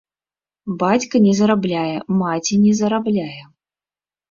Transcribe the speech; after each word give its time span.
Бацька 0.83 1.15
не 1.25 1.33
зарабляе, 1.41 1.95
маці 2.23 2.59
не 2.65 2.73
зарабляе. 2.83 3.41